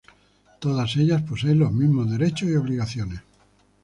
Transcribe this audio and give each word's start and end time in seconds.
Todas 0.59 0.95
ellas 0.97 1.21
poseen 1.21 1.59
los 1.59 1.71
mismos 1.71 2.09
derechos 2.09 2.49
y 2.49 2.55
obligaciones. 2.55 3.21